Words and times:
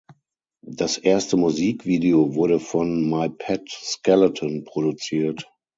Das 0.65 0.97
erste 0.97 1.37
Musikvideo 1.37 2.33
wurde 2.33 2.59
von 2.59 3.07
My 3.07 3.29
Pet 3.29 3.69
Skeleton 3.69 4.63
produziert. 4.65 5.45